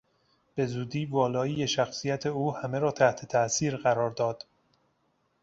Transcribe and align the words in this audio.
به 0.55 0.65
زودی 0.65 1.05
والایی 1.05 1.67
شخصیت 1.67 2.25
او 2.25 2.55
همه 2.55 2.79
را 2.79 2.91
تحت 2.91 3.25
تاثیر 3.25 3.77
قرار 3.77 4.09
داد. 4.11 4.45